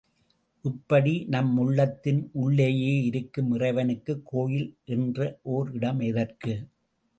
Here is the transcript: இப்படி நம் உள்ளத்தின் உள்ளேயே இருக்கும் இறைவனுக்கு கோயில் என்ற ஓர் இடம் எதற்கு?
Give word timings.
இப்படி 0.65 1.11
நம் 1.27 1.51
உள்ளத்தின் 1.57 2.21
உள்ளேயே 2.35 2.93
இருக்கும் 3.03 3.51
இறைவனுக்கு 3.53 4.15
கோயில் 4.25 4.67
என்ற 4.89 5.19
ஓர் 5.51 5.71
இடம் 5.73 6.01
எதற்கு? 6.01 6.55